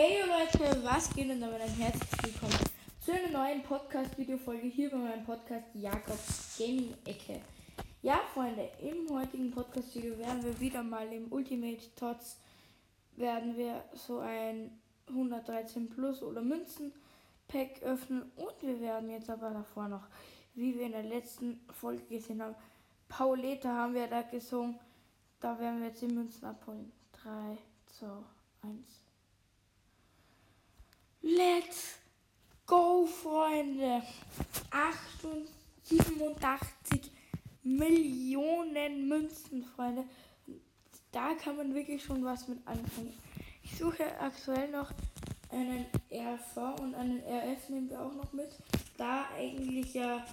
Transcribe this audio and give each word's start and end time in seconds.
Hey 0.00 0.20
Leute, 0.20 0.84
was 0.84 1.12
geht 1.12 1.28
und 1.28 1.40
damit 1.40 1.60
ein 1.60 1.70
herzlich 1.70 2.22
willkommen 2.22 2.70
zu 3.00 3.10
einer 3.10 3.30
neuen 3.30 3.64
Podcast-Video-Folge 3.64 4.68
hier 4.68 4.90
bei 4.90 4.96
meinem 4.96 5.24
Podcast 5.24 5.66
Jakobs 5.74 6.56
Gaming 6.56 6.94
Ecke. 7.04 7.40
Ja, 8.02 8.20
Freunde, 8.32 8.70
im 8.80 9.10
heutigen 9.12 9.50
Podcast-Video 9.50 10.16
werden 10.16 10.44
wir 10.44 10.60
wieder 10.60 10.84
mal 10.84 11.12
im 11.12 11.32
Ultimate 11.32 11.82
Tots 11.96 12.36
werden 13.16 13.56
wir 13.56 13.82
so 13.92 14.20
ein 14.20 14.70
113 15.08 15.90
Plus 15.90 16.22
oder 16.22 16.42
Münzen 16.42 16.92
Pack 17.48 17.82
öffnen 17.82 18.30
und 18.36 18.54
wir 18.62 18.80
werden 18.80 19.10
jetzt 19.10 19.28
aber 19.28 19.50
davor 19.50 19.88
noch, 19.88 20.06
wie 20.54 20.78
wir 20.78 20.86
in 20.86 20.92
der 20.92 21.02
letzten 21.02 21.58
Folge 21.72 22.04
gesehen 22.04 22.40
haben, 22.40 22.54
Pauleta 23.08 23.74
haben 23.74 23.94
wir 23.94 24.06
da 24.06 24.22
gesungen. 24.22 24.78
Da 25.40 25.58
werden 25.58 25.80
wir 25.80 25.88
jetzt 25.88 26.02
die 26.02 26.06
Münzen 26.06 26.44
abholen. 26.44 26.92
3, 27.24 27.58
2, 27.98 28.06
1. 28.62 29.07
Let's 31.22 31.98
go, 32.66 33.06
Freunde. 33.06 34.02
87 35.88 37.10
Millionen 37.62 39.08
Münzen, 39.08 39.64
Freunde. 39.64 40.04
Da 41.10 41.34
kann 41.34 41.56
man 41.56 41.74
wirklich 41.74 42.02
schon 42.02 42.24
was 42.24 42.46
mit 42.48 42.58
anfangen. 42.66 43.14
Ich 43.62 43.76
suche 43.76 44.18
aktuell 44.20 44.70
noch 44.70 44.92
einen 45.50 45.86
RV 46.10 46.80
und 46.80 46.94
einen 46.94 47.20
RF 47.20 47.68
nehmen 47.70 47.90
wir 47.90 48.00
auch 48.00 48.14
noch 48.14 48.32
mit. 48.32 48.50
Da 48.96 49.28
eigentlich 49.36 49.94
ja, 49.94 50.24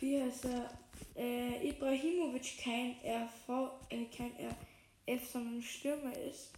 wie 0.00 0.20
heißt 0.20 0.46
er, 0.46 0.70
äh, 1.16 1.68
Ibrahimovic 1.68 2.58
kein 2.62 2.96
RV, 3.04 3.70
äh, 3.90 4.06
kein 4.06 4.32
RF, 4.36 5.30
sondern 5.30 5.62
Stürmer 5.62 6.16
ist. 6.16 6.52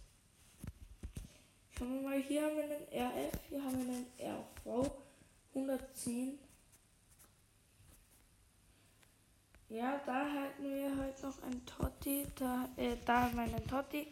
Schauen 1.77 1.93
wir 1.95 2.01
mal, 2.01 2.21
hier 2.21 2.43
haben 2.43 2.55
wir 2.55 2.63
einen 2.63 2.83
RF, 2.91 3.39
hier 3.49 3.63
haben 3.63 3.87
wir 3.87 3.95
einen 3.95 4.41
RV 4.65 4.91
110. 5.55 6.37
Ja, 9.69 9.99
da 10.05 10.31
hatten 10.31 10.63
wir 10.63 10.95
heute 10.95 11.25
noch 11.25 11.41
einen 11.41 11.65
Totti, 11.65 12.27
da, 12.35 12.69
äh, 12.77 12.95
da 13.05 13.23
haben 13.23 13.35
wir 13.35 13.41
einen 13.43 13.67
Totti, 13.67 14.07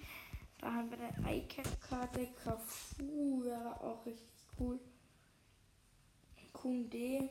da 0.59 0.73
haben 0.73 0.89
wir 0.89 0.97
eine 1.00 1.38
Icon-Karte, 1.38 2.30
Cafu 2.44 3.44
wäre 3.44 3.80
auch 3.80 4.03
richtig 4.07 4.28
cool. 4.59 4.80
Kunde. 6.53 7.30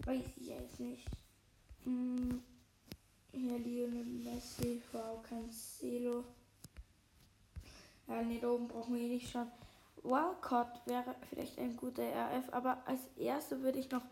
Weiß 0.00 0.24
ich 0.36 0.46
jetzt 0.46 0.78
nicht. 0.78 1.08
Hm. 1.84 2.42
Hier 3.32 3.58
Lionel 3.58 4.04
Messi, 4.04 4.82
Frau 4.90 5.22
Cancelo. 5.26 6.24
Ja, 8.08 8.22
ne, 8.22 8.38
da 8.38 8.48
oben 8.48 8.68
brauchen 8.68 8.94
wir 8.94 9.02
eh 9.02 9.08
nicht 9.08 9.30
schauen. 9.30 9.50
Wildcard 10.02 10.86
wäre 10.86 11.16
vielleicht 11.28 11.58
ein 11.58 11.76
guter 11.76 12.02
RF, 12.02 12.52
aber 12.52 12.82
als 12.86 13.00
erste 13.16 13.60
würde 13.62 13.78
ich 13.80 13.90
noch 13.90 14.02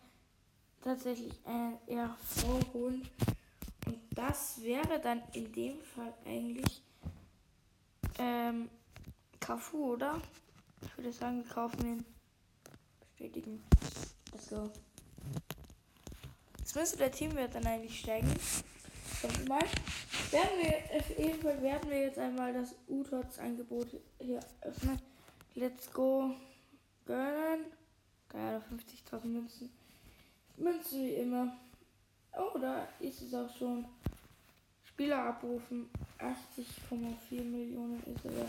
tatsächlich 0.82 1.32
ein 1.44 1.78
RV 1.88 2.72
holen. 2.72 3.08
Und 3.86 3.98
das 4.10 4.62
wäre 4.62 5.00
dann 5.00 5.22
in 5.32 5.52
dem 5.52 5.80
Fall 5.80 6.12
eigentlich 6.26 6.82
ähm, 8.18 8.68
Cafu, 9.40 9.92
oder? 9.92 10.20
Ich 10.82 10.96
würde 10.96 11.12
sagen, 11.12 11.44
wir 11.44 11.52
kaufen 11.52 11.86
ihn. 11.86 12.04
Bestätigen. 13.00 13.62
Let's 14.32 14.48
go. 14.50 14.70
Jetzt 16.58 16.74
müsste 16.74 16.96
der 16.98 17.12
Teamwert 17.12 17.54
dann 17.54 17.66
eigentlich 17.66 18.00
steigen. 18.00 18.32
Und 19.24 19.48
mal 19.48 19.64
werden 20.30 20.58
wir, 20.58 20.98
auf 20.98 21.18
jeden 21.18 21.40
Fall 21.40 21.62
werden 21.62 21.90
wir 21.90 22.02
jetzt 22.02 22.18
einmal 22.18 22.52
das 22.52 22.74
U-Tots-Angebot 22.88 23.88
hier 24.18 24.40
öffnen. 24.60 25.00
Let's 25.54 25.90
go. 25.90 26.34
Gönnen. 27.06 27.64
Da 28.28 28.58
50.000 28.58 29.24
Münzen. 29.26 29.70
Münzen 30.58 31.04
wie 31.04 31.14
immer. 31.14 31.56
Oh, 32.36 32.58
da 32.58 32.86
ist 33.00 33.22
es 33.22 33.32
auch 33.32 33.48
schon. 33.56 33.86
Spieler 34.84 35.24
abrufen. 35.24 35.88
80,4 36.18 37.42
Millionen 37.42 38.02
ist 38.02 38.24
er. 38.26 38.46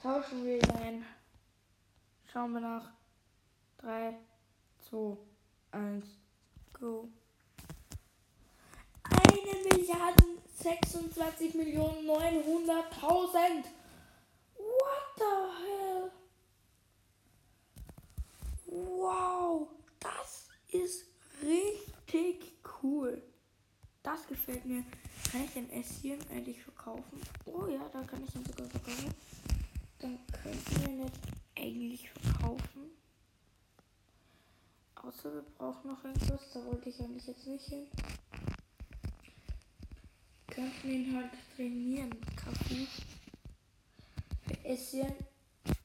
Tauschen 0.00 0.44
wir 0.44 0.60
ein. 0.76 1.04
Schauen 2.32 2.52
wir 2.52 2.60
nach. 2.60 2.92
3, 3.78 4.14
2, 4.88 5.16
1, 5.72 6.04
go. 6.72 7.08
Milliarden 9.64 10.38
26 10.62 11.54
Millionen 11.54 12.06
900.000. 12.06 13.64
What 14.56 15.04
the 15.16 15.24
hell? 15.64 16.10
Wow, 18.66 19.68
das 20.00 20.48
ist 20.68 21.06
richtig 21.42 22.52
cool. 22.82 23.22
Das 24.02 24.26
gefällt 24.26 24.64
mir. 24.64 24.84
Kann 25.30 25.44
ich 25.44 25.52
den 25.52 25.70
Esschen 25.70 26.18
eigentlich 26.30 26.62
verkaufen? 26.62 27.20
Oh 27.46 27.66
ja, 27.66 27.88
da 27.92 28.02
kann 28.02 28.22
ich 28.22 28.34
ihn 28.34 28.44
sogar 28.44 28.68
verkaufen. 28.68 29.14
Dann 29.98 30.18
könnten 30.30 30.80
wir 30.80 30.88
ihn 30.88 31.02
jetzt 31.04 31.20
eigentlich 31.56 32.10
verkaufen. 32.10 32.90
Außer 34.96 35.34
wir 35.34 35.42
brauchen 35.58 35.90
noch 35.90 36.04
irgendwas. 36.04 36.50
Da 36.52 36.64
wollte 36.64 36.88
ich 36.88 37.00
eigentlich 37.00 37.26
jetzt 37.26 37.46
nicht 37.46 37.66
hin. 37.66 37.86
Könnten 40.54 40.90
ihn 40.90 41.16
halt 41.16 41.30
trainieren. 41.56 42.14
Kaffee. 42.36 42.86
Für 44.46 44.64
Esschen. 44.64 45.12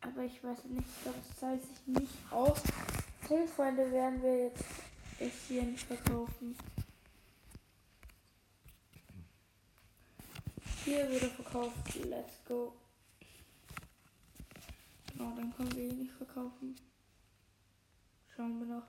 Aber 0.01 0.23
ich 0.23 0.43
weiß 0.43 0.65
nicht, 0.65 0.87
ich 0.87 1.03
glaube, 1.03 1.19
es 1.29 1.39
zahlt 1.39 1.61
sich 1.61 1.87
nicht 1.87 2.13
aus. 2.31 2.61
Hey 3.27 3.47
Freunde, 3.47 3.91
werden 3.91 4.21
wir 4.21 4.45
jetzt 4.45 4.65
Esschen 5.19 5.77
verkaufen. 5.77 6.55
Hier 10.85 11.09
wurde 11.09 11.29
verkauft. 11.29 11.95
Let's 12.05 12.43
go. 12.47 12.73
Genau, 15.11 15.35
dann 15.35 15.53
können 15.55 15.75
wir 15.75 15.89
ihn 15.89 15.99
nicht 15.99 16.13
verkaufen. 16.13 16.75
Schauen 18.35 18.59
wir 18.59 18.75
noch 18.75 18.83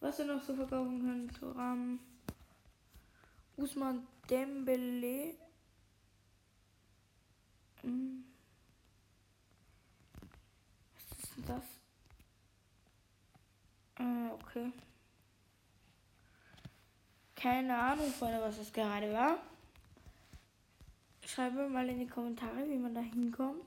was 0.00 0.18
wir 0.18 0.26
noch 0.26 0.42
so 0.42 0.54
verkaufen 0.54 1.00
können. 1.00 1.28
Turam, 1.28 1.98
Usman 3.56 4.06
Dembele. 4.28 5.34
Hm. 7.82 8.24
Was 10.94 11.18
ist 11.18 11.36
denn 11.36 11.44
das? 11.46 11.64
Äh, 13.98 14.32
okay. 14.32 14.72
Keine 17.34 17.78
Ahnung, 17.78 18.10
Freunde, 18.12 18.40
was 18.40 18.58
das 18.58 18.72
gerade 18.72 19.12
war. 19.12 19.38
Schreibt 21.24 21.54
mir 21.54 21.68
mal 21.68 21.88
in 21.88 21.98
die 21.98 22.06
Kommentare, 22.06 22.68
wie 22.68 22.78
man 22.78 22.94
da 22.94 23.00
hinkommt. 23.00 23.64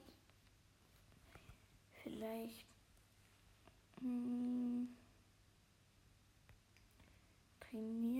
Vielleicht. 2.03 2.65
Hm. 4.01 4.89
Trainieren. 7.59 8.18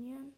Trainieren. 0.00 0.32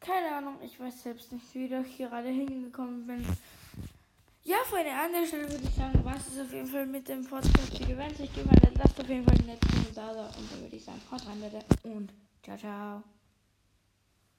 Keine 0.00 0.36
Ahnung, 0.36 0.56
ich 0.62 0.80
weiß 0.80 1.02
selbst 1.02 1.32
nicht, 1.32 1.54
wie 1.54 1.66
ich 1.66 1.98
gerade 1.98 2.28
hingekommen 2.28 3.06
bin. 3.06 3.26
Ja, 4.44 4.56
Freunde, 4.64 4.92
an 4.92 5.12
der 5.12 5.26
Stelle 5.26 5.50
würde 5.50 5.64
ich 5.64 5.74
sagen, 5.74 6.00
was 6.04 6.28
ist 6.28 6.40
auf 6.40 6.52
jeden 6.52 6.66
Fall 6.66 6.86
mit 6.86 7.06
dem. 7.08 7.30
Wenn 7.30 7.38
es 7.38 8.20
euch 8.20 8.32
gefallen 8.32 8.62
hat, 8.62 8.78
lasst 8.78 9.00
auf 9.00 9.08
jeden 9.08 9.24
Fall 9.24 9.36
einen 9.36 9.46
netten 9.46 9.68
Kommentar 9.68 10.14
da. 10.14 10.26
Und 10.28 10.50
dann 10.50 10.62
würde 10.62 10.76
ich 10.76 10.84
sagen, 10.84 11.02
haut 11.10 11.26
rein, 11.26 11.40
Leute. 11.40 11.62
Und 11.82 12.10
ciao, 12.42 12.56
ciao. 12.56 13.17